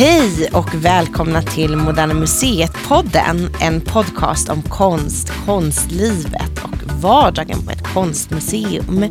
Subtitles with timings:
[0.00, 3.56] Hej och välkomna till Moderna Museet-podden.
[3.60, 9.10] En podcast om konst, konstlivet och vardagen på ett konstmuseum.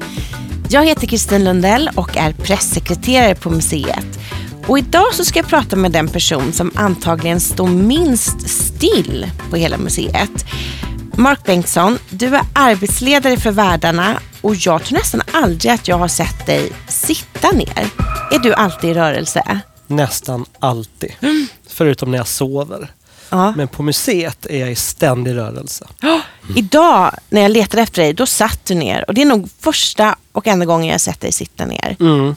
[0.70, 4.20] Jag heter Kristin Lundell och är pressekreterare på museet.
[4.68, 9.56] Och idag så ska jag prata med den person som antagligen står minst still på
[9.56, 10.46] hela museet.
[11.16, 16.08] Mark Bengtsson, du är arbetsledare för värdarna och jag tror nästan aldrig att jag har
[16.08, 17.90] sett dig sitta ner.
[18.32, 19.62] Är du alltid i rörelse?
[19.90, 21.12] Nästan alltid.
[21.68, 22.92] Förutom när jag sover.
[23.30, 23.54] Ja.
[23.58, 25.88] Men på museet är jag i ständig rörelse.
[26.04, 26.20] Oh,
[26.56, 29.06] idag när jag letade efter dig, då satt du ner.
[29.08, 31.98] Och det är nog första och enda gången jag sett dig sitta ner.
[32.00, 32.36] Mm.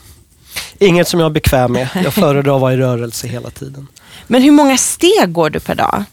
[0.78, 1.88] Inget som jag är bekväm med.
[2.04, 3.86] Jag föredrar att vara i rörelse hela tiden.
[4.26, 6.04] Men hur många steg går du per dag?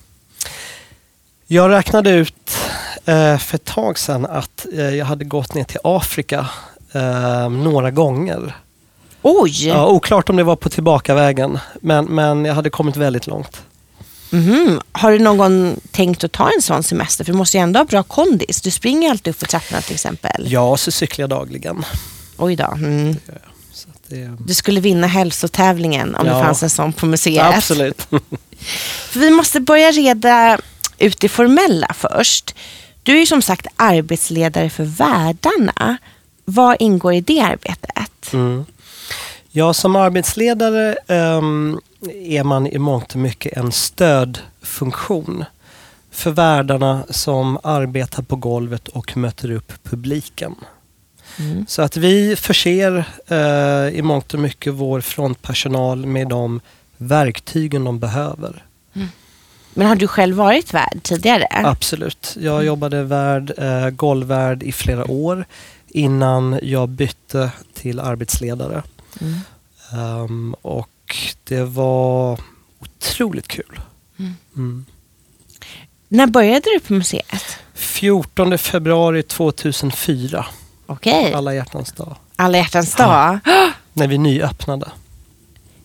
[1.48, 2.58] Jag räknade ut
[3.06, 6.50] eh, för ett tag sedan att eh, jag hade gått ner till Afrika
[6.92, 8.56] eh, några gånger.
[9.22, 9.68] Oj!
[9.68, 13.62] Ja, oklart om det var på tillbakavägen, men, men jag hade kommit väldigt långt.
[14.32, 14.82] Mhm.
[14.92, 17.24] Har du någon gång tänkt att ta en sån semester?
[17.26, 18.62] För du måste ju ändå ha bra kondis.
[18.62, 20.52] Du springer alltid upp för trapporna till exempel.
[20.52, 21.86] Ja, så cyklar jag dagligen.
[22.38, 22.66] Oj då.
[22.74, 23.16] Mm.
[24.08, 26.44] Det, Du skulle vinna hälsotävlingen om det Ja.
[26.44, 27.56] fanns en sån på museet.
[27.56, 28.02] absolut.
[29.10, 30.58] För vi måste börja reda
[30.98, 32.56] ut det formella först.
[33.04, 35.98] Du är ju som sagt arbetsledare för värdarna.
[36.46, 38.34] Vad ingår i det arbetet?
[38.34, 38.66] Mm.
[39.52, 41.80] Ja, som arbetsledare ehm,
[42.14, 45.46] är man i mångt och mycket en stödfunktion
[46.12, 50.56] för värdarna som arbetar på golvet och möter upp publiken.
[51.40, 51.66] Mm.
[51.68, 56.62] Så att vi förser eh, i mångt och mycket vår frontpersonal med de
[56.98, 58.64] verktygen de behöver.
[59.74, 61.48] Men har du själv varit värd tidigare?
[61.52, 62.38] Absolut.
[62.40, 65.46] Jag jobbade värd, eh, golvvärd i flera år
[65.88, 68.84] innan jag bytte till arbetsledare.
[69.22, 69.40] Mm.
[69.94, 72.40] Ehm, och det var
[72.80, 73.80] otroligt kul.
[74.20, 74.36] Mm.
[74.56, 74.86] Mm.
[76.08, 77.58] När började du på museet?
[77.74, 80.46] 14 februari 2004,
[80.86, 83.40] Okej, alla hjärtans dag, alla hjärtans dag.
[83.94, 84.92] när vi nyöppnade.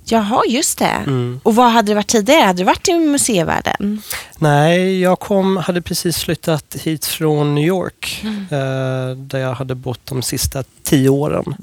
[0.06, 0.84] Jaha, just det.
[1.06, 1.40] Mm.
[1.42, 2.42] Och vad hade det varit tidigare?
[2.44, 4.02] Hade du varit i museivärlden?
[4.38, 8.36] Nej, jag kom, hade precis flyttat hit från New York Mm.
[8.42, 11.56] eh, där jag hade bott de sista tio åren.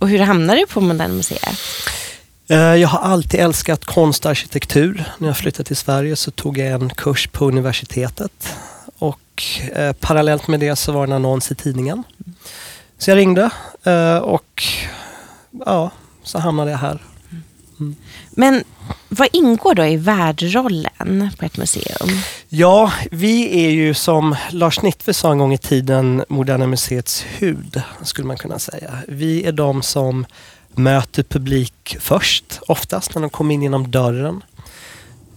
[0.00, 1.58] Och hur hamnade du på Moderna Museet?
[2.48, 5.04] Eh, Jag har alltid älskat konst och arkitektur.
[5.18, 8.54] När jag flyttade till Sverige så tog jag en kurs på universitetet.
[8.98, 9.42] Och
[9.74, 12.02] eh, parallellt med det så var det en annons i tidningen.
[12.98, 13.50] Så jag ringde
[13.84, 14.62] eh, och
[15.66, 15.90] ja,
[16.22, 17.02] så hamnade jag här.
[18.30, 18.64] Men
[19.08, 22.08] vad ingår då i värdrollen på ett museum?
[22.48, 27.82] Ja, vi är ju som Lars Nittve sa en gång i tiden Moderna Museets hud,
[28.02, 28.98] skulle man kunna säga.
[29.08, 30.26] Vi är de som
[30.74, 34.42] möter publik först, oftast när de kommer in genom dörren.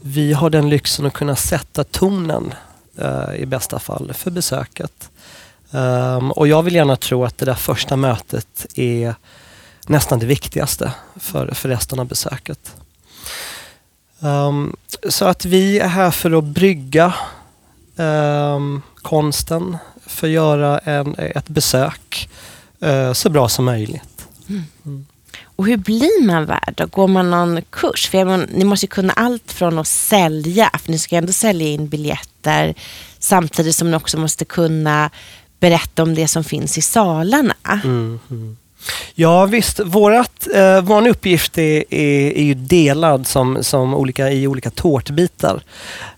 [0.02, 2.54] Vi har den lyxen att kunna sätta tonen
[2.98, 5.10] eh, i bästa fall för besöket.
[5.72, 9.16] Um, och jag vill gärna tro att det där första mötet är
[9.88, 12.76] nästan det viktigaste för, för resten av besöket.
[14.24, 14.76] Ehm,
[15.10, 17.14] så att vi är här för att brygga
[17.98, 22.30] ehm, konsten, för att göra en, ett besök
[22.80, 24.28] eh, så bra som möjligt.
[25.56, 26.74] Och hur blir man värd?
[26.78, 26.86] då?
[26.86, 28.10] Går man någon kurs?
[28.10, 31.68] För menar, ni måste ju kunna allt från att sälja, för ni ska ändå sälja
[31.68, 32.76] in biljetter,
[33.20, 35.10] samtidigt som ni också måste kunna
[35.60, 37.56] berätta om det som finns i salarna.
[37.84, 38.58] Mm, mm.
[39.16, 44.48] Ja visst, vårat, eh, vår uppgift är, är, är ju delad som, som olika, i
[44.48, 45.64] olika tårtbitar.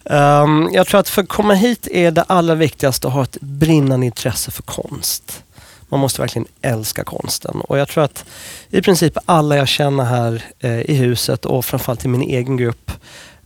[0.04, 3.42] Um, jag tror att för att komma hit är det allra viktigaste att ha ett
[3.42, 5.44] brinnande intresse för konst.
[5.90, 8.26] Man måste verkligen älska konsten och jag tror att
[8.70, 12.92] i princip alla jag känner här eh, i huset och framförallt i min egen grupp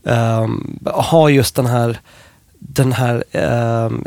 [0.05, 1.99] ehm, har just den här
[2.59, 4.05] den här ehm,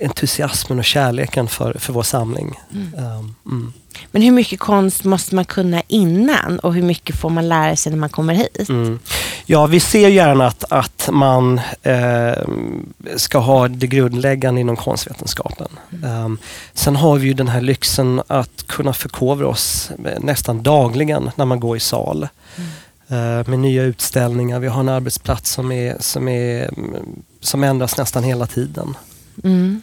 [0.00, 2.60] entusiasmen och kärleken för, för vår samling.
[2.74, 3.72] Ehm, mm.
[4.10, 7.92] Men hur mycket konst måste man kunna innan och hur mycket får man lära sig
[7.92, 8.68] när man kommer hit?
[8.68, 8.98] Mm.
[9.46, 12.46] Ja, vi ser gärna att, att man eh,
[13.16, 15.68] ska ha det grundläggande inom konstvetenskapen.
[16.04, 16.38] Ehm,
[16.74, 21.44] sen har vi ju den här lyxen att kunna förkovra oss eh, nästan dagligen när
[21.44, 22.28] man går i sal.
[23.08, 24.58] Eh, med nya utställningar.
[24.58, 28.96] Vi har en arbetsplats som, är, som, är, mm, som ändras nästan hela tiden.
[29.44, 29.82] Mm.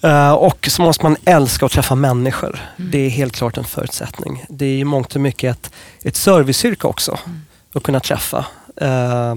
[0.00, 2.60] Eh, och så måste man älska att träffa människor.
[2.76, 4.44] Det är helt klart en förutsättning.
[4.48, 5.72] Det är i mångt och mycket ett,
[6.02, 7.18] ett serviceyrke också.
[7.74, 8.46] Att kunna träffa.
[8.76, 9.36] Eh,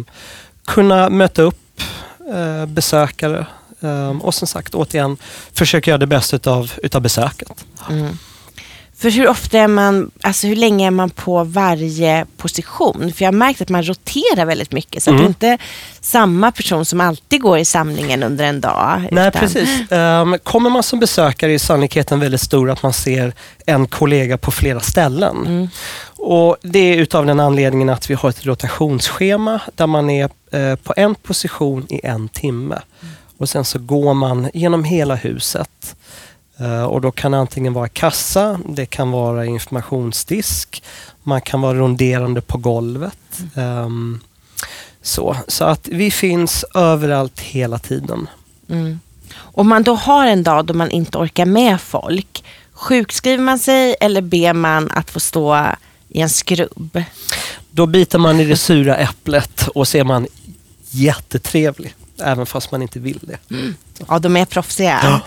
[0.65, 1.81] kunna möta upp
[2.33, 3.45] eh, besökare.
[4.21, 5.17] Och som sagt, återigen,
[5.53, 7.65] försöka göra det bästa utav, utav besöket.
[7.89, 8.17] Mm.
[8.97, 13.13] För hur ofta är man, alltså hur länge är man på varje position?
[13.15, 15.03] För jag har märkt att man roterar väldigt mycket.
[15.03, 15.57] Så att det är inte
[16.01, 19.07] samma person som alltid går i samlingen under en dag.
[19.11, 19.91] Nej, utan- precis.
[19.91, 23.33] Um, kommer man som besökare är sannolikheten väldigt stor att man ser
[23.65, 25.69] en kollega på flera ställen.
[26.05, 30.75] Och Det är utav den anledningen att vi har ett rotationsschema där man är eh,
[30.75, 32.79] på en position i en timme.
[33.37, 35.95] Och Sen så går man genom hela huset.
[36.63, 40.83] Eh, och Då kan det antingen vara kassa, det kan vara informationsdisk,
[41.23, 43.41] man kan vara ronderande på golvet.
[43.55, 44.19] Ehm,
[45.01, 48.27] så, så att vi finns överallt hela tiden.
[48.69, 48.99] Mm.
[49.35, 52.43] Om man då har en dag då man inte orkar med folk,
[52.73, 55.67] sjukskriver man sig eller ber man att få stå
[56.09, 57.03] i en skrubb?
[57.71, 60.27] Då biter man i det sura äpplet och så är man
[60.89, 61.95] jättetrevlig.
[62.19, 63.37] Även fast man inte vill det.
[64.07, 64.99] Ja, de är proffsiga.
[65.03, 65.21] Ja.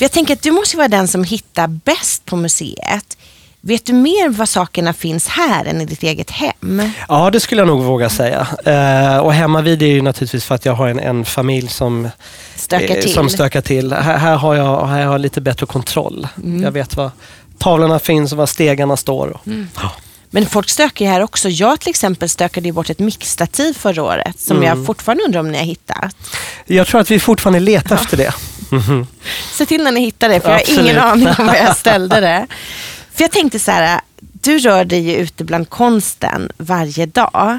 [0.00, 3.18] För jag tänker att du måste vara den som hittar bäst på museet.
[3.60, 6.82] Vet du mer vad sakerna finns här än i ditt eget hem?
[7.08, 8.46] Ja, det skulle jag nog våga säga.
[8.64, 12.08] Eh, och hemma vid är ju naturligtvis för att jag har en, en familj som
[12.56, 13.12] Stökar eh, till.
[13.12, 13.92] Som stökar till.
[13.92, 16.28] Här, här, har jag, här har jag lite bättre kontroll.
[16.36, 16.62] Mm.
[16.62, 17.10] Jag vet var
[17.58, 19.28] tavlorna finns och var stegarna står.
[19.28, 19.40] Och,
[19.82, 19.92] ja.
[20.30, 21.48] Men folk stökar ju här också.
[21.48, 24.68] Jag till exempel stökade ju bort ett mixstativ förra året som Mm.
[24.68, 26.16] jag fortfarande undrar om ni har hittat.
[26.66, 28.34] Jag tror att vi fortfarande letar efter det.
[28.70, 29.06] Mhm.
[29.52, 30.80] Se till när ni hittar det, för jag har Absolut.
[30.80, 32.46] ingen aning om var jag ställde det.
[33.14, 37.58] För jag tänkte så här, du rör dig ju ute bland konsten varje dag.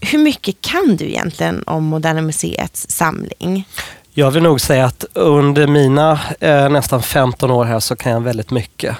[0.00, 3.68] Hur mycket kan du egentligen om Moderna Museets samling?
[4.14, 8.20] Jag vill nog säga att under mina eh, nästan 15 år här så kan jag
[8.20, 8.96] väldigt mycket.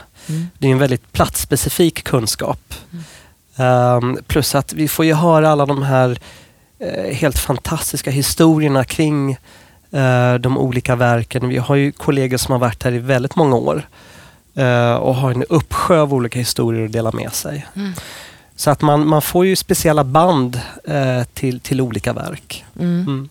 [0.58, 2.74] Det är en väldigt platsspecifik kunskap.
[3.56, 6.18] Ehm, plus att vi får ju höra alla de här
[6.78, 9.32] eh, helt fantastiska historierna kring
[9.90, 11.48] eh, de olika verken.
[11.48, 13.88] Vi har ju kollegor som har varit här i väldigt många år
[14.54, 17.66] eh, och har en uppsjö av olika historier att dela med sig.
[18.56, 22.64] Så att man, man får ju speciella band eh, till, till olika verk.
[22.78, 23.00] Mm.
[23.00, 23.28] Mm.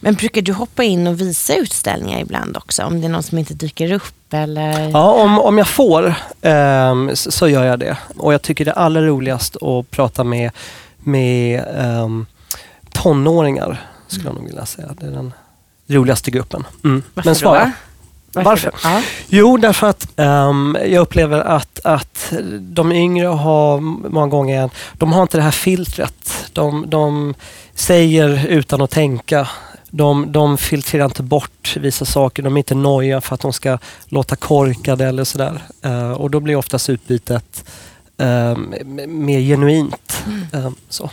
[0.00, 2.82] Men brukar du hoppa in och visa utställningar ibland också?
[2.84, 4.90] Om det är någon som inte dyker upp eller?
[4.90, 7.96] Ja, om, om jag får ehm, så, så gör jag det.
[8.18, 10.50] Och jag tycker det är allra roligast att prata med,
[10.98, 12.26] med ehm,
[12.92, 14.88] tonåringar, skulle jag nog vilja säga.
[15.00, 15.32] Det är den
[15.86, 16.64] roligaste gruppen.
[16.84, 17.02] Mm.
[17.14, 17.72] Varför Men svara.
[18.32, 18.42] då?
[18.42, 18.72] Varför?
[18.82, 19.02] Ja.
[19.28, 25.22] Jo, därför att ehm, jag upplever att, att de yngre har många gånger, de har
[25.22, 26.48] inte det här filtret.
[26.52, 27.34] De, de
[27.74, 29.48] säger utan att tänka.
[29.96, 32.42] De, de filtrerar inte bort vissa saker.
[32.42, 35.62] De är inte noja för att de ska låta korkade eller sådär.
[35.82, 37.64] Eh, och då blir oftast utbytet
[38.18, 38.74] m-
[39.06, 40.24] mer genuint.
[40.52, 41.10] Ehm, så.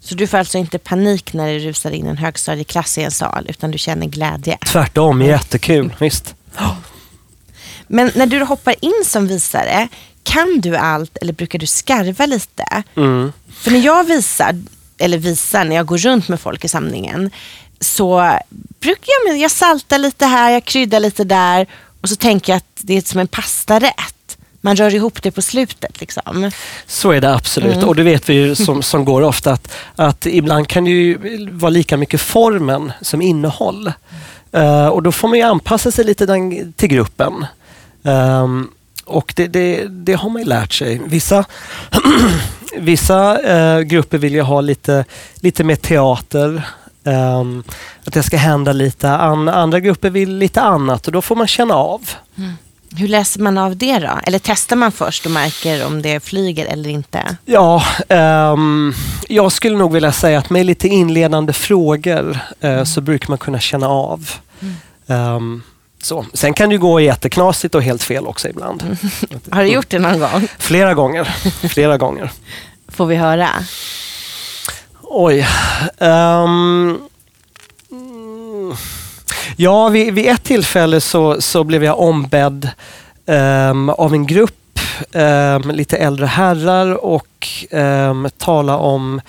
[0.00, 3.46] Så du får alltså inte panik när det rusar in en högstadieklass i en sal
[3.48, 4.58] utan du känner glädje?
[4.66, 5.94] Tvärtom, jättekul.
[6.00, 6.34] Visst.
[7.86, 9.88] Men när du hoppar in som visare,
[10.22, 12.64] kan du allt eller brukar du skarva lite?
[12.96, 13.32] Mm.
[13.52, 14.54] För när jag visar,
[14.98, 17.30] eller visar, när jag går runt med folk i samlingen
[17.80, 18.38] så
[18.80, 21.66] brukar jag, jag saltar lite här, jag kryddar lite där
[22.00, 24.38] och så tänker jag att det är som en pastarätt.
[24.60, 26.50] Man rör ihop det på slutet liksom.
[26.86, 27.82] Så är det absolut.
[27.82, 31.18] Och det vet vi ju som, som går ofta att, att ibland kan det ju
[31.50, 33.92] vara lika mycket formen som innehåll.
[34.52, 37.46] Eh, och då får man ju anpassa sig lite den, till gruppen.
[38.04, 38.70] Ehm,
[39.04, 41.00] och det, det, det har man ju lärt sig.
[41.06, 41.44] Vissa,
[42.78, 46.62] vissa eh, grupper vill ju ha lite, lite mer teater.
[47.06, 47.62] Ehm,
[48.04, 49.10] att det ska hända lite.
[49.10, 52.10] An, andra grupper vill lite annat och då får man känna av.
[52.96, 54.18] Hur läser man av det då?
[54.26, 57.36] Eller testar man först och märker om det flyger eller inte?
[57.44, 58.94] Ja, ehm,
[59.28, 63.60] jag skulle nog vilja säga att med lite inledande frågor eh, så brukar man kunna
[63.60, 64.30] känna av.
[65.06, 65.62] Ehm,
[66.02, 66.26] så.
[66.32, 68.98] Sen kan det gå jätteknasigt och helt fel också ibland.
[69.50, 70.48] Har du gjort det någon gång?
[70.58, 71.24] Flera gånger.
[71.68, 72.30] Flera gånger.
[72.88, 73.48] Får vi höra?
[75.08, 75.46] Oj.
[75.98, 77.08] Um,
[79.56, 82.70] ja, vid, vid ett tillfälle så, så blev jag ombedd
[83.26, 84.80] um, av en grupp
[85.12, 89.20] um, lite äldre herrar och um, tala om,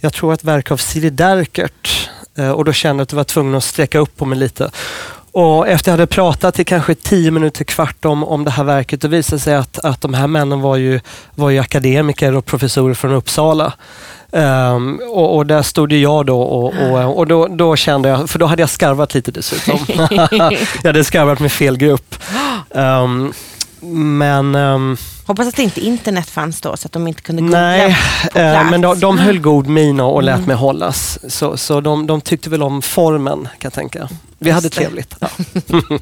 [0.00, 2.10] jag tror ett verk av Siri Derkert.
[2.38, 4.70] Uh, och då kände jag att jag var tvungen att sträcka upp på mig lite.
[5.32, 9.00] Och efter jag hade pratat i kanske tio minuter, kvart om, om det här verket,
[9.00, 11.00] då visade det sig att, att de här männen var ju,
[11.34, 13.72] var ju akademiker och professorer från Uppsala.
[14.34, 18.30] Ehm, och, och där stod ju jag då och, och, och då, då kände jag,
[18.30, 19.78] för då hade jag skarvat lite dessutom.
[20.82, 22.14] jag hade skarvat med fel grupp.
[22.74, 23.32] Ehm,
[24.18, 27.96] men ehm, Hoppas att inte internet fanns då så att de inte kunde googla nej,
[28.32, 28.70] på eh, plats.
[28.70, 30.46] men de, de höll god min och, lät Mm.
[30.46, 31.18] mig hållas.
[31.28, 34.08] Så, så de, de tyckte väl om formen kan jag tänka.
[34.38, 34.84] Vi hade Just det.
[34.84, 35.14] trevligt.
[35.20, 35.28] Ja.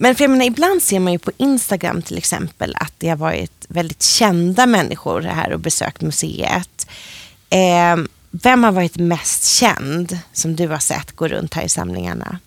[0.00, 3.16] Men för jag menar, ibland ser man ju på Instagram till exempel att det har
[3.16, 6.77] varit väldigt kända människor här och besökt museet.
[7.50, 7.96] Eh,
[8.30, 12.38] vem har varit mest känd som du har sett gå runt här i samlingarna?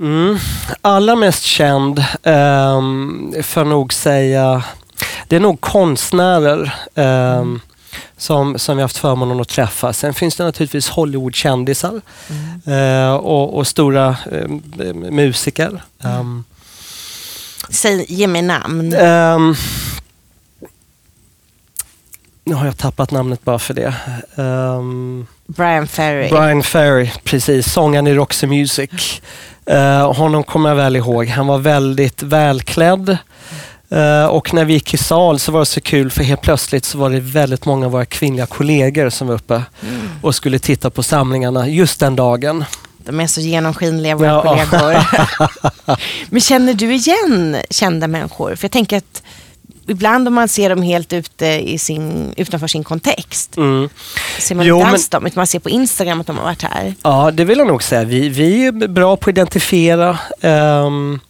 [0.00, 0.38] Mm.
[0.82, 4.64] Allra mest känd um, får jag nog säga,
[5.28, 7.60] det är nog konstnärer ehm,
[8.16, 9.92] som, som vi haft förmånen att träffa.
[9.92, 12.00] Sen finns det naturligtvis Hollywoodkändisar
[12.66, 14.48] eh, och, och stora eh,
[14.94, 15.82] musiker.
[16.04, 16.44] Um,
[17.70, 18.92] Säg, ge mig namn.
[18.92, 19.54] ehm,
[22.44, 23.94] nu har jag tappat namnet bara för det.
[24.36, 26.28] Ehm, Brian Ferry.
[26.28, 27.72] Brian Ferry, precis.
[27.72, 29.22] Sångaren i Roxy Music.
[29.66, 31.26] Eh, honom kommer jag väl ihåg.
[31.28, 33.16] Han var väldigt välklädd.
[33.88, 36.84] Eh, och när vi gick i sal så var det så kul för helt plötsligt
[36.84, 39.62] så var det väldigt många av våra kvinnliga kollegor som var uppe
[40.22, 42.64] och skulle titta på samlingarna just den dagen.
[42.98, 44.42] De är så genomskinliga våra Ja.
[44.42, 45.04] kollegor.
[46.30, 48.54] Men känner du igen kända människor?
[48.56, 49.22] För jag tänker att
[49.86, 53.88] ibland om man ser dem helt ute i sin, utanför sin kontext Mm.
[54.38, 55.26] ser man Jo, inte men- alls dem.
[55.26, 56.94] Utan man ser på Instagram att de har varit här.
[57.02, 58.04] Ja, det vill jag nog säga.
[58.04, 61.20] Vi, vi är bra på att identifiera um,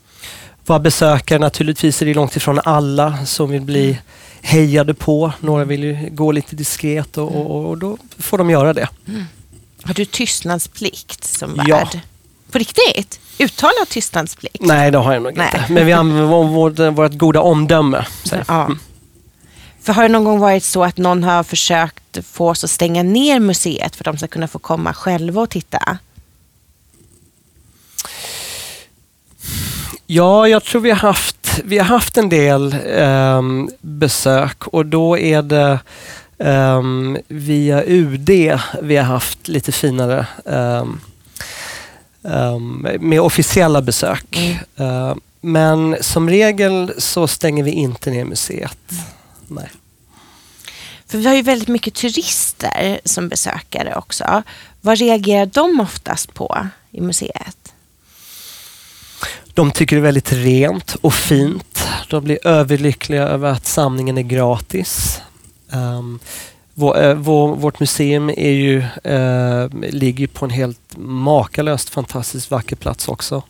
[0.67, 1.39] våra besökare.
[1.39, 3.99] Naturligtvis är det långt ifrån alla som vill bli
[4.43, 5.33] hejade på.
[5.41, 8.89] Några vill ju gå lite diskret och, och, och då får de göra det.
[9.83, 11.67] Har du tystnadsplikt som värd?
[11.69, 11.89] Ja.
[12.51, 13.21] På riktigt?
[13.39, 14.61] Uttalad tystnadsplikt?
[14.61, 15.51] Nej, det har jag nog Nej.
[15.55, 15.73] inte.
[15.73, 18.07] Men vi använder vår, vår, vårt goda omdöme.
[18.25, 18.37] Så.
[18.49, 18.71] Ja.
[19.83, 23.03] För har det någon gång varit så att någon har försökt få oss att stänga
[23.03, 25.99] ner museet för att de ska kunna få komma själva och titta?
[30.07, 35.19] Ja, jag tror vi har haft, vi har haft en del ehm, besök och då
[35.19, 35.79] är det
[36.39, 38.31] ehm, via UD
[38.83, 41.01] vi har haft lite finare ehm,
[42.25, 44.37] ehm, med officiella besök.
[44.37, 44.57] Mm.
[44.77, 48.79] Ehm, men som regel så stänger vi inte ner museet.
[49.49, 49.71] Nej.
[51.07, 54.43] För vi har ju väldigt mycket turister som besökare också.
[54.81, 57.75] Vad reagerar de oftast på i museet?
[59.55, 61.87] De tycker det är väldigt rent och fint.
[62.09, 65.21] De blir överlyckliga över att samlingen är gratis.
[65.73, 66.21] Um,
[66.75, 72.77] vår, eh, vår, vårt museum är ju, eh, ligger på en helt makalöst fantastiskt vacker
[72.77, 73.43] plats också.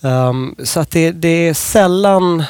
[0.00, 2.44] Um, så att det, det är sällan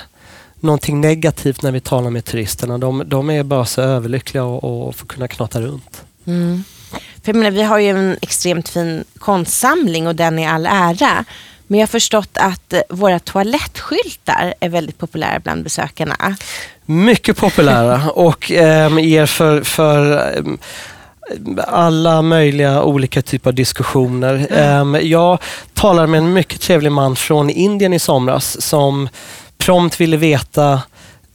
[0.61, 2.79] någonting negativt när vi talar med turisterna.
[2.79, 6.05] De, de är bara så överlyckliga och, och får kunna knata runt.
[6.25, 6.65] Mm.
[6.93, 11.25] För jag menar, vi har ju en extremt fin konstsamling och den är all ära.
[11.66, 16.37] Men jag har förstått att eh, våra toalettskyltar är väldigt populära bland besökarna.
[16.87, 20.58] Mycket populära och ehm, ger för, för ehm,
[21.66, 24.46] alla möjliga olika typer av diskussioner.
[24.50, 25.38] Ehm, jag
[25.75, 29.08] talade med en mycket trevlig man från Indien i somras som
[29.58, 30.82] prompt ville veta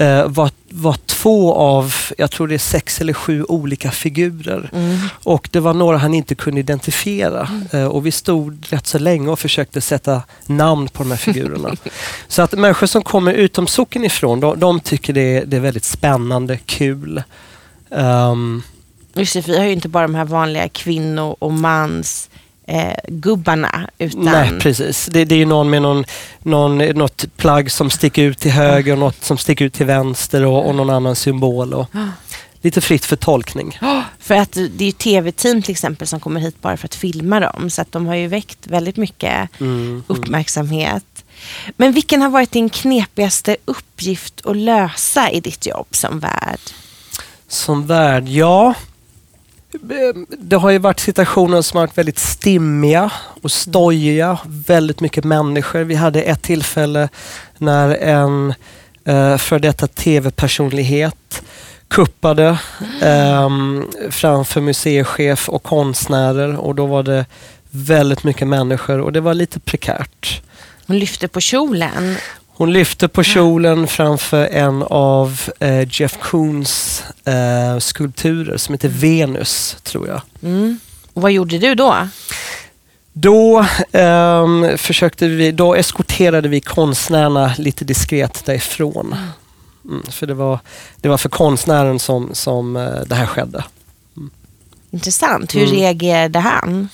[0.02, 4.98] eh, vad, vad två av, jag tror det är sex eller sju olika figurer Mm.
[5.24, 7.50] och det var några han inte kunde identifiera.
[7.72, 11.76] Eh, och vi stod rätt så länge och försökte sätta namn på de här figurerna.
[12.28, 15.62] så att människor som kommer utom socken ifrån, de, de tycker det är, det är
[15.62, 17.24] väldigt spännande, kul.
[17.92, 18.64] Ehm,
[19.14, 22.30] Just det, vi har ju inte bara de här vanliga kvinno och mans
[22.68, 23.90] eh, gubbarna.
[23.98, 25.06] Utan nej, precis.
[25.06, 26.06] Det, det är ju någon med någon,
[26.40, 30.46] någon, något plagg som sticker ut till höger och något som sticker ut till vänster
[30.46, 31.74] och, och någon annan symbol.
[31.74, 31.88] Och,
[32.62, 33.80] lite fritt för tolkning.
[34.20, 37.40] För att det är ju tv-team till exempel som kommer hit bara för att filma
[37.40, 37.70] dem.
[37.70, 40.04] Så att de har ju väckt väldigt mycket Mm.
[40.08, 41.04] uppmärksamhet.
[41.78, 46.60] Men vilken har varit din knepigaste uppgift att lösa i ditt jobb som värd?
[47.48, 48.74] Som värd, ja.
[49.74, 53.12] Eh, det har ju varit situationer som har varit väldigt stimmiga
[53.42, 54.38] och stojiga.
[54.46, 55.80] Väldigt mycket människor.
[55.80, 57.10] Vi hade ett tillfälle
[57.58, 58.54] när en
[59.06, 61.44] eh, för detta tv-personlighet
[61.88, 62.58] kuppade
[63.02, 63.50] eh,
[64.10, 67.26] framför museichef och konstnärer och då var det
[67.72, 70.42] väldigt mycket människor och det var lite prekärt.
[70.88, 72.16] Hon lyfte på kjolen.
[72.62, 79.78] Hon lyfte på kjolen framför en av eh, Jeff Koons eh, skulpturer som heter Venus,
[79.84, 80.22] tror jag.
[80.44, 80.80] Mm.
[81.14, 82.08] Och vad gjorde du då?
[83.14, 89.16] Då, ehm, försökte vi, då eskorterade vi konstnärerna lite diskret därifrån.
[89.86, 90.60] Mm, för det var,
[90.98, 93.64] det var för konstnären som, som eh, det här skedde.
[94.92, 95.56] Intressant.
[95.56, 95.76] Hur Mm.
[95.76, 96.90] reagerade han?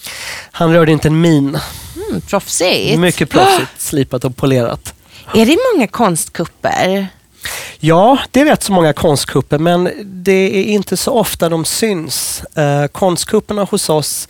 [0.51, 1.47] Han rörde inte en min.
[2.09, 2.99] Mm, proffsigt.
[2.99, 4.93] Mycket proffsigt, slipat och polerat.
[5.33, 7.07] Är det många konstkupper?
[7.79, 12.43] Ja, det är rätt så många konstkupper men det är inte så ofta de syns.
[12.55, 14.27] Eh, konstkupperna hos oss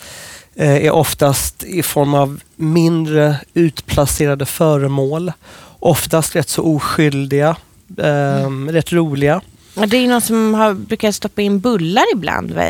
[0.56, 5.32] eh, är oftast i form av mindre utplacerade föremål.
[5.80, 7.56] Oftast rätt så oskyldiga,
[7.98, 8.72] eh, mm.
[8.72, 9.42] rätt roliga.
[9.74, 12.52] Det är någon som har, brukar stoppa in bullar ibland.
[12.52, 12.64] Va?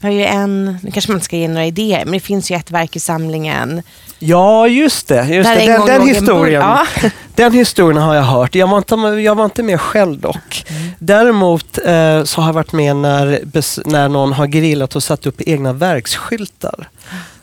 [0.00, 2.56] Har ju en, nu kanske man inte ska ge några idéer, men det finns ju
[2.56, 3.82] ett verk i samlingen.
[4.18, 5.28] Ja, just det.
[5.28, 5.66] Just det.
[5.66, 6.86] Den, den historien, ja.
[7.34, 8.54] den historien har jag hört.
[8.54, 10.64] Jag var inte, jag var inte med själv dock.
[10.68, 10.90] Mm.
[10.98, 13.40] Däremot eh, så har jag varit med när,
[13.84, 16.88] när någon har grillat och satt upp egna verksskyltar.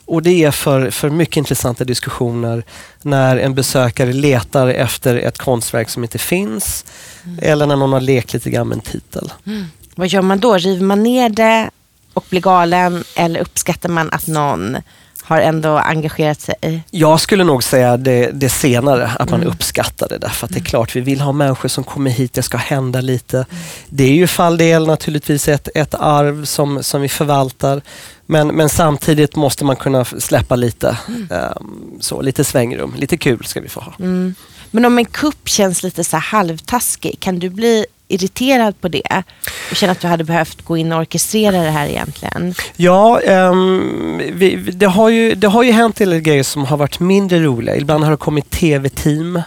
[0.06, 2.64] Och det är för, för mycket intressanta diskussioner
[3.02, 6.84] när en besökare letar efter ett konstverk som inte finns
[7.24, 7.38] mm.
[7.42, 9.32] eller när någon har lekt lite grann med en titel.
[9.46, 9.64] Mm.
[9.94, 10.56] Vad gör man då?
[10.56, 11.70] River man ner det
[12.14, 14.76] och blir galen eller uppskattar man att någon
[15.24, 16.82] har ändå engagerat sig?
[16.90, 19.52] Jag skulle nog säga det, det senare, att man mm.
[19.52, 20.18] uppskattar det.
[20.18, 20.66] Därför att det är mm.
[20.66, 23.36] klart, vi vill ha människor som kommer hit, det ska hända lite.
[23.36, 23.62] Mm.
[23.88, 27.82] Det är ju fall del naturligtvis ett, ett arv som, som vi förvaltar.
[28.26, 31.28] Men, men samtidigt måste man kunna släppa lite, mm.
[31.30, 32.94] um, så, lite svängrum.
[32.96, 33.92] Lite kul ska vi få ha.
[33.98, 34.34] Mm.
[34.70, 39.22] Men om en kupp känns lite så halvtaskig, kan du bli irriterad på det
[39.70, 42.54] och känner att du hade behövt gå in och orkestrera det här egentligen?
[42.76, 46.76] Ja, um, vi, det, har ju, det har ju hänt en del grejer som har
[46.76, 47.76] varit mindre roliga.
[47.76, 49.42] Ibland har det kommit tv-team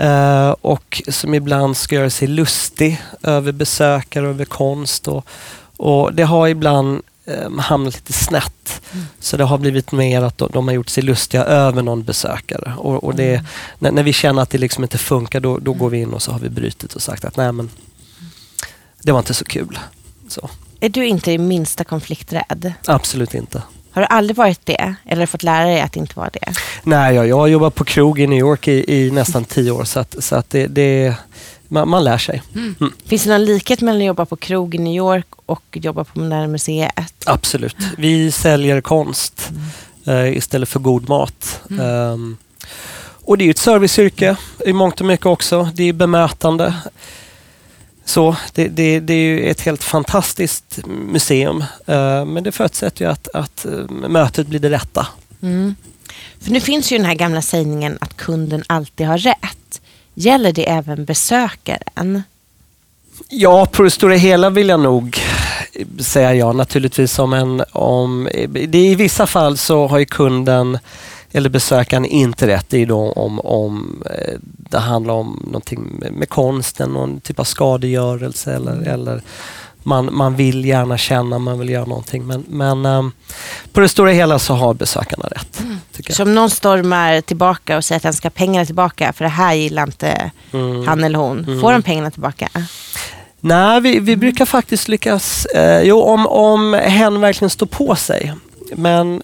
[0.00, 5.08] uh, och som ibland ska göra sig lustig över besökare, över konst.
[5.08, 5.26] Och,
[5.76, 8.82] och det har ibland um, hamnat lite snett.
[8.92, 9.06] Mm.
[9.18, 12.74] Så det har blivit mer att de, de, har gjort sig lustiga över någon besökare.
[12.78, 13.46] Och, och det, mm.
[13.78, 16.22] när, när, vi känner att det liksom inte funkar då, då går vi in och
[16.22, 17.70] så har vi brutit och sagt att nej men
[19.02, 19.78] det var inte så kul.
[20.28, 20.50] Så.
[20.80, 22.72] Är du inte det minsta konflikträdd?
[22.86, 23.62] Absolut inte.
[23.90, 24.94] Har du aldrig varit det?
[25.04, 26.52] Eller fått lära dig att inte vara det?
[26.82, 29.84] Nej, jag, jag har jobbat på krog i New York i, i nästan tio år
[29.84, 31.14] så att, så att det, det
[31.68, 32.42] man, man, lär sig.
[32.54, 32.74] Mm.
[32.80, 32.92] Mm.
[33.04, 36.18] Finns det någon likhet mellan att jobba på krog i New York och jobba på
[36.18, 37.14] Moderna Museet?
[37.26, 37.76] Absolut.
[37.98, 39.50] Vi säljer konst
[40.06, 40.18] mm.
[40.18, 41.60] uh, istället för god mat.
[41.68, 42.36] Um,
[43.24, 45.70] och det är ett serviceyrke i mångt och mycket också.
[45.74, 46.74] Det är bemötande.
[48.04, 51.56] Så det, det, det, är ju ett helt fantastiskt museum.
[51.88, 55.06] Uh, men det förutsätter ju att, att uh, mötet blir det rätta.
[55.42, 55.74] Mm.
[56.40, 59.65] För nu finns ju den här gamla sägningen att kunden alltid har rätt.
[60.18, 62.22] Gäller det även besökaren?
[63.28, 65.20] Ja, på det stora hela vill jag nog
[65.98, 66.52] säga ja.
[66.52, 67.64] Naturligtvis om en...
[67.72, 68.28] Om,
[68.68, 70.78] det I vissa fall så har ju kunden
[71.32, 72.66] eller besökaren inte rätt.
[72.68, 74.34] Det är då om, om eh,
[74.70, 78.88] det handlar om någonting med, konsten, någon typ av skadegörelse eller, mm.
[78.88, 79.22] eller
[79.86, 82.26] man, man vill gärna känna, man vill göra någonting.
[82.26, 83.12] Men, men um,
[83.72, 85.60] på det stora hela så har besökarna rätt.
[85.60, 85.78] Mm.
[86.08, 89.30] Så om någon stormar tillbaka och säger att han ska ha pengarna tillbaka för det
[89.30, 90.86] här gillar inte mm.
[90.86, 91.44] han eller hon.
[91.44, 91.60] Mm.
[91.60, 92.48] Får de pengarna tillbaka?
[93.40, 95.46] Nej, vi, vi brukar faktiskt lyckas.
[95.46, 98.34] Eh, jo, om, om hen verkligen står på sig.
[98.72, 99.22] Men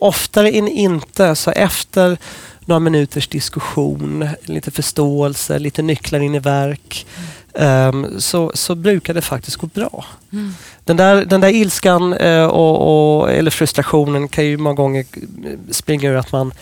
[0.00, 2.18] oftare än inte så efter
[2.64, 7.06] några minuters diskussion, lite förståelse, lite nycklar in i verk.
[7.58, 10.04] Um, så, så brukar det faktiskt gå bra.
[10.32, 10.54] Mm.
[10.84, 15.04] Den, där, den där ilskan uh, och, och, eller frustrationen kan ju många gånger
[15.70, 16.52] springa ur att man,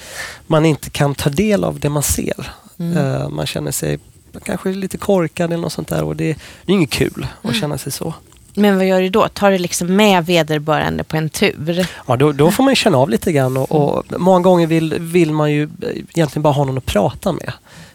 [0.47, 2.51] man inte kan ta del av det man ser.
[2.79, 2.97] Mm.
[2.97, 3.99] Uh, man känner sig
[4.45, 7.61] kanske lite korkad eller något sånt där och det, det är inget kul att mm.
[7.61, 8.15] känna sig så.
[8.55, 9.29] Men vad gör du då?
[9.29, 11.87] Tar du liksom med vederbörande på en tur?
[12.07, 15.33] Ja, då, då får man känna av lite grann och, och, många gånger vill, vill
[15.33, 15.69] man ju
[16.15, 17.53] egentligen bara ha någon att prata med.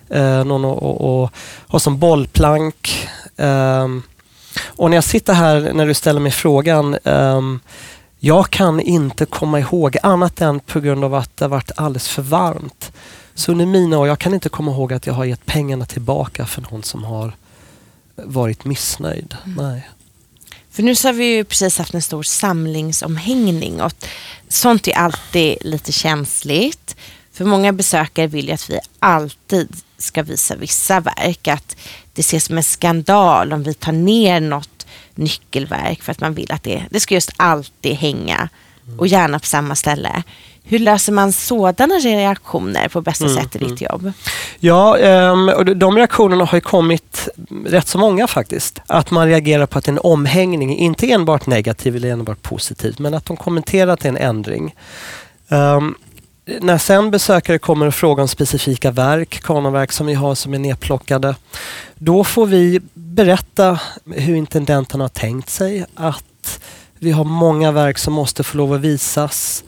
[0.09, 1.31] Eh, någon att
[1.67, 3.07] ha som bollplank.
[3.37, 3.87] Eh,
[4.65, 7.41] och när jag sitter här, när du ställer mig frågan, eh,
[8.19, 12.07] jag kan inte komma ihåg annat än på grund av att det har varit alldeles
[12.07, 12.91] för varmt.
[13.33, 16.45] Så under mina år, jag kan inte komma ihåg att jag har gett pengarna tillbaka
[16.45, 17.33] för någon som har
[18.15, 19.35] varit missnöjd.
[19.45, 19.65] Mm.
[19.65, 19.89] Nej.
[20.71, 23.93] För nu så har vi ju precis haft en stor samlingsomhängning och
[24.47, 26.95] sånt är alltid lite känsligt.
[27.33, 31.47] För många besökare vill ju att vi alltid ska visa vissa verk.
[31.47, 31.75] Att
[32.13, 36.51] det ses som en skandal om vi tar ner något nyckelverk för att man vill
[36.51, 38.49] att det, det ska just alltid hänga
[38.97, 40.23] och gärna på samma ställe.
[40.63, 43.91] Hur löser man sådana reaktioner på bästa mm, sätt i ditt mm.
[43.91, 44.11] jobb?
[44.59, 44.97] Ja,
[45.55, 47.29] och de reaktionerna har kommit
[47.65, 48.81] rätt så många faktiskt.
[48.87, 53.25] Att man reagerar på att en omhängning, inte enbart negativ eller enbart positiv, men att
[53.25, 54.75] de kommenterar att det är en ändring.
[55.49, 55.95] Um,
[56.61, 60.59] när sen besökare kommer och frågar om specifika verk, kanonverk som vi har som är
[60.59, 61.35] nedplockade,
[61.95, 66.59] då får vi berätta hur intendenten har tänkt sig att
[66.99, 69.63] vi har många verk som måste få lov att visas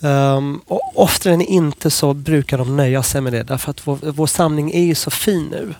[0.00, 3.98] Um, och oftare än inte så brukar de nöja sig med det därför att vår,
[4.02, 5.74] vår samling är ju så fin nu.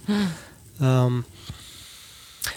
[0.87, 1.25] Um,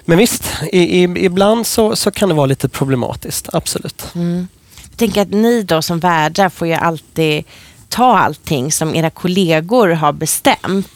[0.06, 4.06] men visst, i, i, ibland så, så kan det vara lite problematiskt, absolut.
[4.16, 4.48] Mm.
[4.90, 7.44] Jag tänker att ni då som värdar får ju alltid
[7.92, 10.88] ta allting som era kollegor har bestämt.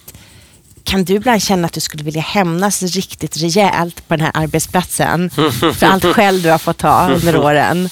[0.83, 5.29] Kan du ibland känna att du skulle vilja hämnas riktigt rejält på den här arbetsplatsen
[5.75, 7.89] för allt skäll du har fått ta under åren?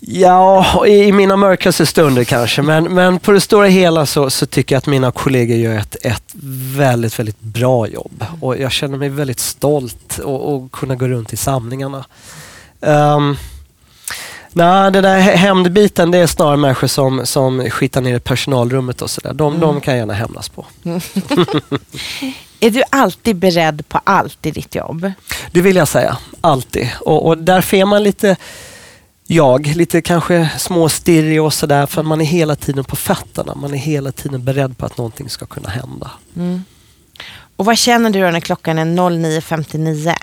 [0.00, 2.62] Ja, i mina mörkaste stunder kanske.
[2.62, 5.96] Men, men på det stora hela så, så tycker jag att mina kollegor gör ett,
[6.02, 6.34] ett
[6.76, 8.24] väldigt, väldigt bra jobb.
[8.40, 12.04] Och jag känner mig väldigt stolt att kunna gå runt i samlingarna.
[12.80, 13.36] Um,
[14.56, 19.10] Nej, det där hämndbiten det är snarare människor som, som skitar ner i personalrummet och
[19.10, 19.32] sådär.
[19.32, 19.60] De, mm.
[19.60, 20.66] de kan jag gärna hämnas på.
[22.60, 25.12] är du alltid beredd på allt i ditt jobb?
[25.50, 26.16] Det vill jag säga.
[26.40, 26.88] Alltid.
[27.00, 28.36] Och, och därför är man lite
[29.26, 33.54] jag, lite kanske småstirrig och sådär för man är hela tiden på fötterna.
[33.54, 36.10] Man är hela tiden beredd på att någonting ska kunna hända.
[36.36, 36.64] Mm.
[37.56, 40.14] Och vad känner du då när klockan är 09.59?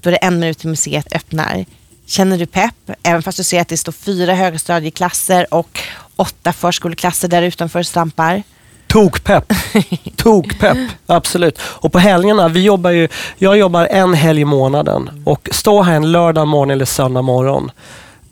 [0.00, 1.64] Då är det en minut till museet öppnar.
[2.06, 2.90] Känner du pepp?
[3.02, 5.80] Även fast du ser att det står fyra högstadieklasser och
[6.16, 8.42] åtta förskoleklasser där utanför stampar.
[8.86, 9.52] Tokpepp.
[10.16, 11.58] Tokpepp, absolut.
[11.62, 15.96] Och på helgerna, vi jobbar ju, jag jobbar en helg i månaden och stå här
[15.96, 17.70] en lördag morgon eller söndag morgon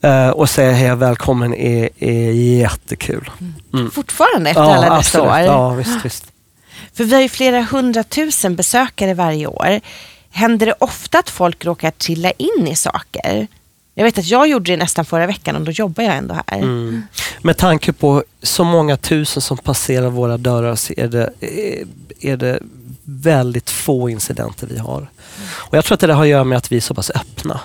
[0.04, 3.30] uh, och säga hej välkommen är, är jättekul.
[3.72, 3.90] Mm.
[3.90, 5.38] Fortfarande efter ja, alla dessa år?
[5.38, 6.24] Ja, visst, visst.
[6.94, 9.80] För vi har ju flera hundratusen besökare varje år.
[10.30, 13.46] Händer det ofta att folk råkar trilla in i saker?
[14.00, 16.58] Jag vet att jag gjorde det nästan förra veckan och då jobbar jag ändå här.
[16.58, 17.02] Mm.
[17.42, 21.30] Med tanke på så många tusen som passerar våra dörrar så är det,
[22.20, 22.58] är det
[23.04, 25.10] väldigt få incidenter vi har.
[25.42, 27.60] Och Jag tror att det har att göra med att vi är så pass öppna.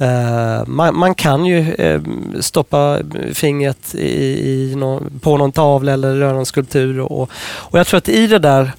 [0.00, 2.00] Uh, man, man, kan ju uh,
[2.40, 2.98] stoppa
[3.32, 7.00] fingret i, i någon, på någon tavla eller röra en skulptur.
[7.00, 8.72] Och, och jag tror att i det där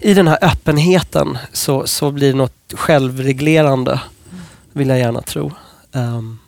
[0.00, 4.00] i den här öppenheten så, så blir det något självreglerande,
[4.72, 5.52] vill jag gärna tro.
[5.98, 6.38] Um.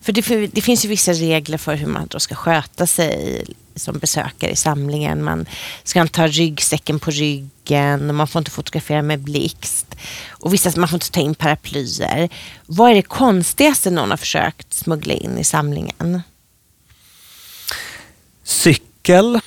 [0.00, 3.44] För det, det, finns ju vissa regler för hur man då ska sköta sig
[3.76, 5.24] som besökare i samlingen.
[5.24, 5.46] Man
[5.84, 9.86] ska inte ha ryggsäcken på ryggen, man får inte fotografera med blixt.
[10.28, 12.28] Och vissa, man får inte ta in paraplyer.
[12.66, 16.22] Vad är det konstigaste någon har försökt smuggla in i samlingen?
[18.44, 19.40] Cykel.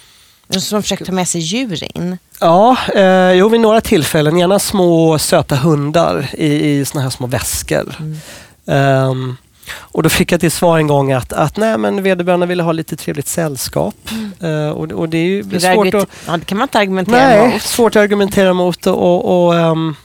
[0.49, 2.17] Som försökt ta med sig djur in?
[2.39, 4.37] Ja, eh, jo, vid några tillfällen.
[4.37, 7.95] Gärna små söta hundar i, i såna här små väskor.
[7.99, 8.19] Mm.
[8.65, 9.37] Um,
[9.75, 12.71] och då fick jag till svar en gång att, att nej, men vederbörande ville ha
[12.71, 13.95] lite trevligt sällskap.
[14.11, 14.51] Mm.
[14.51, 16.09] Uh, och, och, det är ju det svårt att...
[16.27, 17.61] Ja, det kan man inte argumentera nej, mot.
[17.61, 18.87] svårt att argumentera mot.
[18.87, 19.95] Och, och um,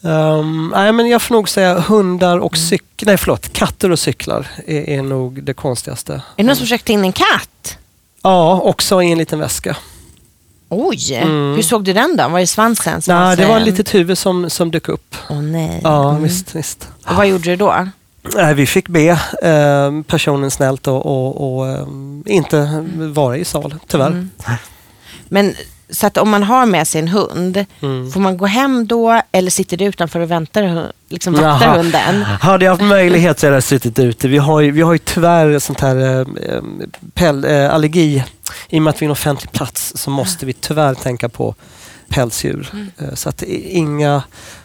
[0.00, 2.66] um, nej, men jag får nog säga hundar och mm.
[2.66, 3.06] cyklar.
[3.06, 3.52] Nej, förlåt.
[3.52, 6.12] Katter och cyklar är, är nog det konstigaste.
[6.12, 7.78] Är det någon som försökte in en katt?
[8.22, 9.76] Ja, också i en liten väska.
[10.68, 11.54] Oj, mm.
[11.54, 12.28] hur såg du den då?
[12.28, 13.02] Var det svansen?
[13.02, 15.16] Som nej, det var ett litet huvud som, som dök upp.
[15.30, 15.80] Åh oh, nej.
[15.84, 16.22] Ja, mm.
[16.22, 16.88] visst, visst.
[17.06, 17.88] Och vad gjorde du då?
[18.54, 19.08] Vi fick be
[19.42, 21.86] eh, personen snällt och, och, och eh,
[22.26, 24.06] inte vara i sal, tyvärr.
[24.06, 24.30] Mm.
[25.28, 25.54] Men
[25.90, 28.10] så att om man har med sig en hund, mm.
[28.10, 32.22] får man gå hem då eller sitter du utanför och väntar, liksom vaktar hunden?
[32.22, 34.28] Hade jag haft möjlighet så hade jag suttit ute.
[34.28, 36.26] Vi har ju, vi har ju tyvärr sånt här äh,
[37.14, 38.24] päl, äh, allergi.
[38.68, 41.54] I och med att vi är en offentlig plats så måste vi tyvärr tänka på
[42.08, 42.70] pälsdjur.
[42.72, 42.90] Mm.
[42.98, 44.22] Äh, så att inga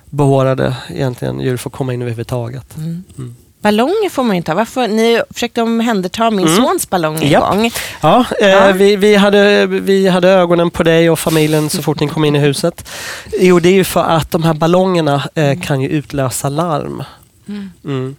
[0.10, 2.78] behårade egentligen djur får komma in överhuvudtaget.
[2.78, 3.04] Mm.
[3.18, 3.36] Mm.
[3.64, 4.56] Ballonger får man ju inte ha.
[4.56, 4.88] Varför?
[4.88, 6.58] Ni försökte omhänderta min mm.
[6.58, 7.44] sons ballong en Japp.
[7.44, 7.72] gång.
[8.02, 8.72] Ja, eh, ja.
[8.72, 12.36] Vi, vi, hade, vi hade ögonen på dig och familjen så fort ni kom in
[12.36, 12.90] i huset.
[13.40, 17.04] Jo, det är ju för att de här ballongerna eh, kan ju utlösa larm.
[17.48, 17.72] Mm.
[17.84, 18.16] mm.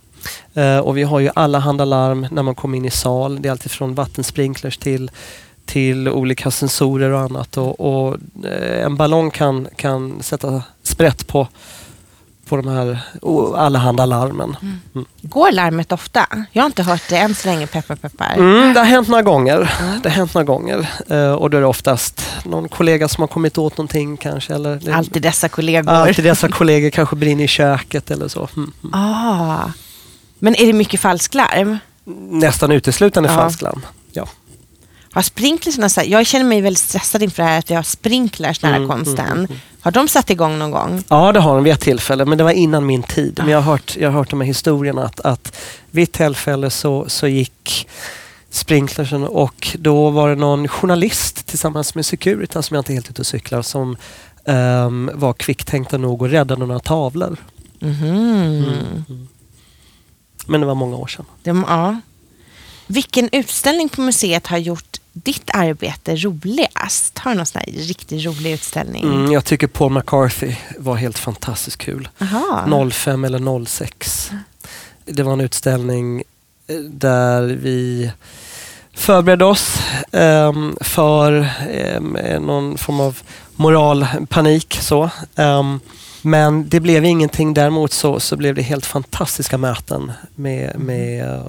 [0.55, 3.43] Eh, och vi har ju alla handa larm när man kommer in i sal.
[3.43, 5.11] Det är alltid från vattensprinklers till
[5.75, 7.57] till olika sensorer och annat.
[7.57, 11.49] Och, och eh, en ballong kan, kan sätta sprätt på
[12.49, 12.99] på de här
[13.57, 14.57] allehanda larmen.
[14.63, 14.81] Mm.
[14.95, 15.07] Mm.
[15.23, 16.27] Går larmet ofta?
[16.53, 18.35] Jag har inte hört det än så länge, peppar peppar.
[18.35, 19.75] Mm, det har hänt några gånger.
[19.81, 20.01] Mm.
[20.03, 20.91] Det har hänt några gånger.
[21.11, 24.55] Uh, och då är det oftast någon kollega som har kommit åt någonting kanske.
[24.55, 25.91] Eller, alltid dessa kollegor.
[25.91, 28.49] Alltid dessa kollegor kanske brinner i köket eller så.
[28.57, 28.95] Mm, mm.
[28.95, 29.71] Ah.
[30.39, 31.79] Men är det mycket falsklarm?
[32.31, 33.35] Nästan uteslutande ja.
[33.35, 33.83] falsklarm.
[34.13, 34.27] Ja.
[35.15, 38.77] Har sprinklersna, jag känner mig väldigt stressad inför det här att vi har sprinklers nära
[38.77, 39.27] mm, konsten.
[39.27, 39.59] Mm, mm.
[39.81, 41.05] Har de satt igång någon gång?
[41.09, 43.35] Ja, det har de vid ett tillfälle, men det var innan min tid.
[43.39, 45.57] Men jag har hört, jag har hört de här historierna att, att
[45.91, 47.89] vid ett tillfälle så, så gick
[48.51, 53.11] sprinklersen och då var det någon journalist tillsammans med Securitas, som jag inte är helt
[53.11, 53.97] ute och cyklar, som
[54.45, 57.37] um, var kvicktänkta nog och räddade några tavlor.
[57.81, 58.03] Mm.
[58.03, 59.29] Mm.
[60.47, 61.25] Men det var många år sedan.
[61.43, 62.01] Det, ja.
[62.87, 67.19] Vilken utställning på museet har gjort ditt arbete roligast?
[67.19, 69.05] Har du någon sån här riktigt rolig utställning?
[69.05, 72.09] Mm, jag tycker Paul McCarthy var helt fantastiskt kul.
[72.21, 72.91] Aha.
[72.91, 74.31] 05 eller 06.
[75.05, 76.23] Det var en utställning
[76.67, 78.11] eh, där vi
[78.95, 79.79] förberedde oss
[80.11, 81.49] um, för
[81.97, 83.19] um, någon form av
[83.57, 84.79] moralpanik.
[84.81, 85.11] Så.
[85.35, 85.81] Um,
[86.25, 87.55] men det blev ingenting.
[87.55, 91.41] Däremot så, så blev det helt fantastiska möten med, med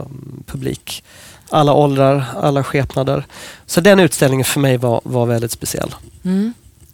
[0.46, 1.04] publik.
[1.50, 3.26] Alla åldrar, alla skepnader.
[3.66, 5.96] Så den utställningen för mig var, var väldigt speciell.
[6.24, 6.54] Mm.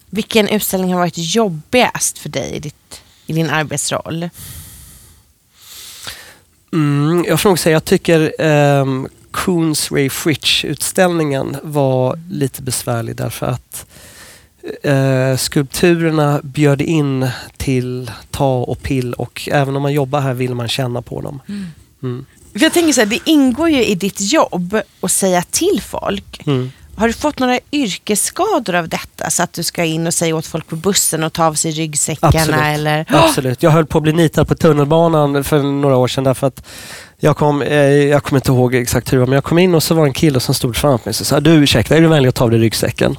[0.09, 4.29] Vilken utställning har varit jobbigast för dig i, ditt, i din arbetsroll?
[6.73, 13.45] Mm, jag får nog säga, jag tycker um, Coons Ray Fritch-utställningen var lite besvärlig därför
[13.45, 13.85] att
[14.85, 20.55] uh, skulpturerna bjöd in till ta och pill och även om man jobbar här vill
[20.55, 21.39] man känna på dem.
[21.47, 21.65] Mm.
[22.03, 22.25] Mm.
[22.53, 26.47] För jag tänker så här, det ingår ju i ditt jobb att säga till folk.
[26.47, 26.71] Mm.
[26.95, 29.29] Har du fått några yrkesskador av detta?
[29.29, 31.71] Så att du ska in och säga åt folk på bussen och ta av sig
[31.71, 32.39] ryggsäckarna?
[32.39, 32.61] Absolut.
[32.61, 33.05] Eller?
[33.09, 33.63] Absolut.
[33.63, 36.67] Jag höll på att bli nitad på tunnelbanan för några år sedan därför att
[37.19, 39.75] jag kom, eh, jag kommer inte ihåg exakt hur det var, men jag kom in
[39.75, 42.01] och så var det en kille som stod framför mig och sa du ursäkta, är
[42.01, 43.17] du vänlig att ta av dig ryggsäcken?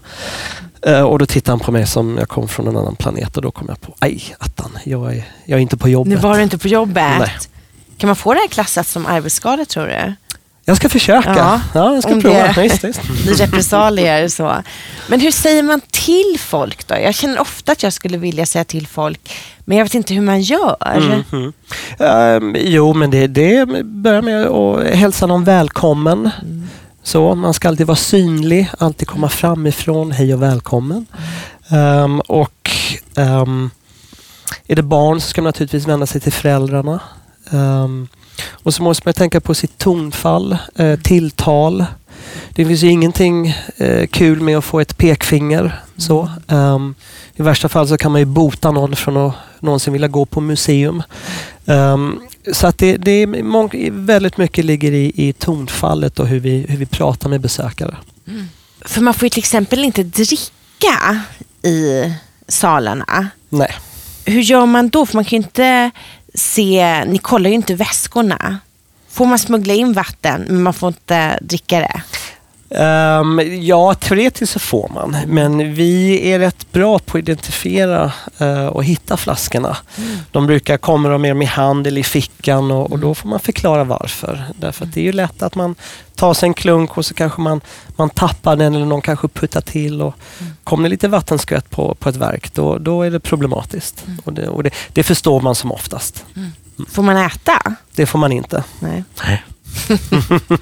[0.86, 3.42] Uh, och då tittade han på mig som jag kom från en annan planet och
[3.42, 6.12] då kom jag på, aj attan, jag är, jag är inte på jobbet.
[6.12, 7.18] Nu var du inte på jobbet.
[7.18, 7.30] Nej.
[7.98, 10.14] Kan man få det här klassat som arbetsskada tror du?
[10.64, 11.34] Jag ska försöka.
[11.36, 12.52] Ja, ja jag ska prova.
[12.52, 14.62] Det just, blir repressalier så.
[15.08, 16.94] Men hur säger man till folk då?
[16.94, 19.32] Jag känner ofta att jag skulle vilja säga till folk,
[19.64, 20.76] men jag vet inte hur man gör.
[20.96, 21.52] Mm -hmm.
[22.36, 26.30] um, jo, men det, det börjar med att hälsa någon välkommen.
[26.42, 26.68] Mm.
[27.04, 30.12] Så, man ska alltid vara synlig, alltid komma framifrån.
[30.12, 31.06] Hej och välkommen.
[31.70, 32.70] Um, och
[33.16, 33.70] um,
[34.66, 37.00] är det barn så ska man naturligtvis vända sig till föräldrarna.
[37.50, 38.08] Um,
[38.50, 41.84] och så måste man tänka på sitt tonfall, eh, tilltal.
[42.50, 45.80] Det finns ju ingenting eh, kul med att få ett pekfinger.
[45.96, 46.30] Så.
[46.48, 46.94] Um,
[47.34, 50.40] I värsta fall så kan man ju bota någon från att någonsin vilja gå på
[50.40, 51.02] museum.
[51.64, 52.22] Um,
[52.52, 56.76] så att det, det är väldigt mycket ligger i, i tonfallet och hur vi, hur
[56.76, 57.96] vi pratar med besökare.
[58.28, 58.48] Mm.
[58.80, 61.20] För man får ju till exempel inte dricka
[61.62, 62.12] i
[62.48, 63.28] salarna.
[63.48, 63.74] Nej.
[64.24, 65.06] Hur gör man då?
[65.06, 65.90] För man kan ju inte
[66.34, 68.58] se, ni kollar ju inte väskorna.
[69.08, 72.02] Får man smuggla in vatten men man får inte dricka det?
[72.74, 75.16] Um, ja, teoretiskt så får man.
[75.26, 79.76] Men vi är rätt bra på att identifiera uh, och hitta flaskorna.
[79.98, 80.18] Mm.
[80.30, 83.84] De brukar komma med i hand eller i fickan och, och, då får man förklara
[83.84, 84.44] varför.
[84.56, 85.74] Därför att det är ju lätt att man
[86.14, 87.60] tar sig en klunk och så kanske man,
[87.96, 90.02] man tappar den eller någon kanske puttar till.
[90.02, 90.52] Och mm.
[90.64, 94.04] Kommer det lite vattenskvätt på, på ett verk då, då är det problematiskt.
[94.06, 94.18] Mm.
[94.24, 96.24] Och, det, och det, det, förstår man som oftast.
[96.36, 96.52] Mm.
[96.88, 97.76] Får man äta?
[97.94, 98.64] Det får man inte.
[98.80, 99.04] Nej.
[99.24, 99.42] Nej.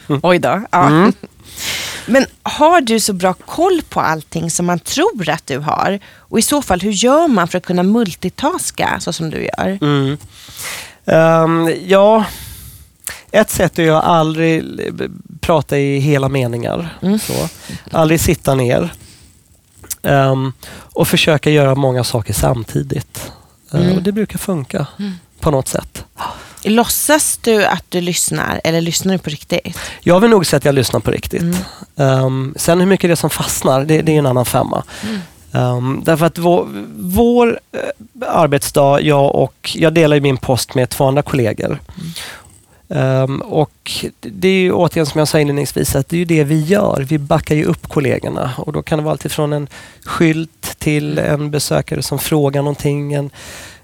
[0.23, 0.63] Oj då.
[0.71, 1.13] Ja.
[2.07, 5.99] Men har du så bra koll på allting som man tror att du har?
[6.17, 9.79] Och i så fall, hur gör man för att kunna multitaska så som du gör?
[9.81, 10.17] Mm.
[11.05, 12.25] Um, ja,
[13.31, 14.65] ett sätt är att aldrig
[15.41, 16.99] prata i hela meningar.
[17.03, 17.19] Mm.
[17.19, 17.49] Så.
[17.91, 18.93] Aldrig sitta ner.
[20.03, 23.33] Um, och försöka göra många saker samtidigt.
[23.75, 23.97] Uh, mm.
[23.97, 25.13] och Det brukar funka mm.
[25.41, 26.05] på något sätt.
[26.65, 29.79] Låtsas du att du lyssnar eller lyssnar du på riktigt?
[30.01, 31.43] Jag vill nog säga att jag lyssnar på riktigt.
[31.43, 32.25] Mm.
[32.25, 34.85] Um, sen hur mycket det är som fastnar, det, det är en annan femma.
[35.03, 35.21] Mm.
[35.53, 41.05] Um, därför att vår, vår uh, arbetsdag, jag och jag delar min post med två
[41.05, 41.79] andra kollegor.
[41.99, 42.13] Mm.
[42.93, 46.45] Um, och det är ju återigen som jag sa inledningsvis att det är ju det
[46.45, 47.07] vi gör.
[47.09, 49.69] Vi backar ju upp kollegorna och då kan det vara alltifrån en
[50.05, 53.31] skylt till en besökare som frågar någonting, en,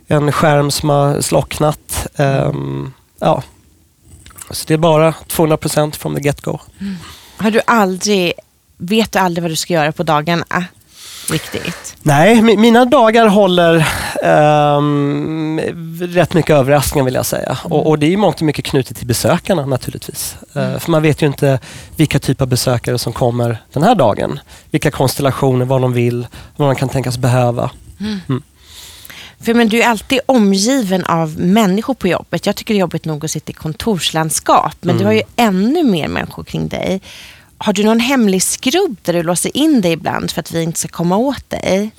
[0.07, 2.07] en skärm som har slocknat.
[2.17, 3.43] Um, ja.
[4.51, 6.61] Så det är bara 200% from the get-go.
[6.81, 6.97] Mm.
[7.37, 8.33] Har du aldrig,
[8.77, 10.65] vet du aldrig vad du ska göra på dagarna?
[11.31, 11.97] Riktigt?
[12.03, 13.89] Nej, mina dagar håller
[14.79, 15.61] um,
[16.01, 17.59] rätt mycket överraskningar vill jag säga.
[17.65, 17.73] Mm.
[17.73, 20.37] Och, och, det är mångt och mycket knutet till besökarna naturligtvis.
[20.55, 20.73] Mm.
[20.73, 21.59] Uh, för man vet ju inte
[21.97, 24.41] vilka typer av besökare som kommer den här dagen.
[24.71, 27.71] Vilka konstellationer, vad de vill, vad de kan tänkas behöva.
[28.01, 28.43] Mm.
[29.39, 29.45] Mm.
[29.45, 32.47] För men du är alltid omgiven av människor på jobbet.
[32.47, 34.77] Jag tycker det är jobbigt nog att sitta i kontorslandskap.
[34.81, 34.99] Men mm.
[34.99, 37.01] du har ju ännu mer människor kring dig.
[37.59, 40.79] Har du någon hemlig skrubb där du låser in dig ibland för att vi inte
[40.79, 41.91] ska komma åt dig?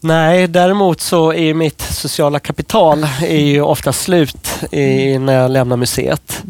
[0.00, 5.76] Nej, däremot så är mitt sociala kapital är ju ofta slut i, när jag lämnar
[5.76, 6.42] museet.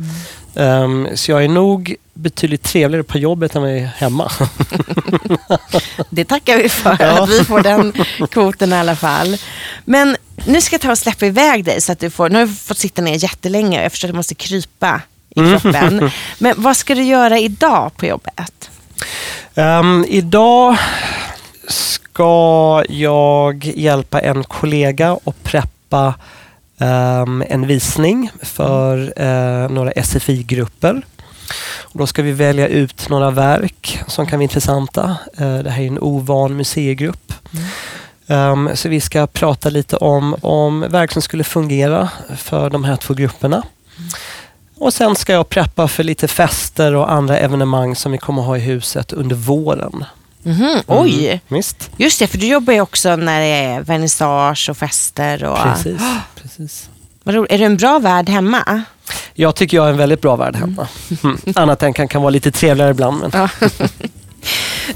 [0.56, 0.82] Mm.
[0.82, 4.32] Um, så jag är nog betydligt trevligare på jobbet än vad jag är hemma.
[6.10, 7.22] det tackar vi för, ja.
[7.22, 7.92] att vi får den
[8.30, 9.36] kvoten i alla fall.
[9.84, 12.46] Men nu ska jag ta och släppa iväg dig så att du får, nu har
[12.46, 15.00] du fått sitta ner jättelänge och jag förstår att du måste krypa
[15.30, 16.10] i kroppen.
[16.38, 18.70] Men vad ska du göra idag på jobbet?
[19.54, 20.76] Um, idag
[21.68, 26.14] ska jag hjälpa en kollega att preppa
[26.78, 31.02] um, en visning för uh, några SFI-grupper.
[31.80, 35.16] Och då ska vi välja ut några verk som kan vara intressanta.
[35.40, 37.32] Uh, det här är en ovan museigrupp.
[37.52, 37.66] Mm.
[38.30, 42.96] Um, så vi ska prata lite om, om verk som skulle fungera för de här
[42.96, 43.56] två grupperna.
[43.56, 44.10] Mm.
[44.78, 48.56] Och sen ska jag preppa för lite fester och andra evenemang som vi kommer ha
[48.56, 50.04] i huset under våren.
[50.44, 51.26] Mm, oj!
[51.26, 51.90] Mm, visst.
[51.96, 55.44] Just det, för du jobbar ju också när det är vernissage och fester.
[55.44, 55.58] Och...
[55.58, 56.02] Precis.
[56.34, 56.90] precis.
[57.28, 58.82] Är du en bra värd hemma?
[59.34, 60.88] Jag tycker jag är en väldigt bra värd hemma.
[61.24, 61.38] Mm.
[61.54, 63.20] Annat än kan, kan vara lite trevligare ibland.
[63.20, 63.30] Men...
[63.34, 63.48] Ja.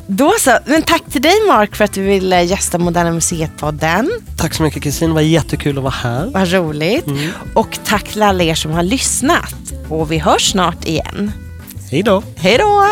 [0.06, 0.58] Då så.
[0.66, 4.10] Men tack till dig Mark för att du ville gästa Moderna Museet-podden.
[4.38, 5.08] Tack så mycket Kristin.
[5.08, 6.26] Det var jättekul att vara här.
[6.26, 7.06] Vad roligt.
[7.06, 7.30] Mm.
[7.54, 9.54] Och tack till alla er som har lyssnat.
[9.88, 11.32] Och vi hörs snart igen.
[11.90, 12.22] Hej då.
[12.36, 12.86] Hej då.